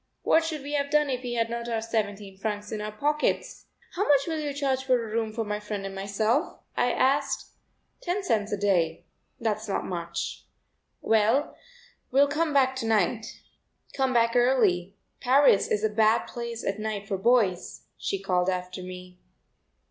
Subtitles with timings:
[0.23, 3.67] What should we have done if we had not our seventeen francs in our pockets?
[3.93, 7.49] "How much will you charge for a room for my friend and myself?" I asked.
[8.01, 9.05] "Ten cents a day.
[9.39, 10.45] That's not much."
[11.01, 11.55] "Well,
[12.09, 13.41] we'll come back to night."
[13.93, 18.81] "Come back early; Paris is a bad place at night for boys," she called after
[18.81, 19.19] me.